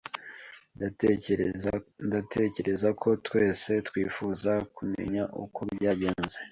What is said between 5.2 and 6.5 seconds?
uko byagenze.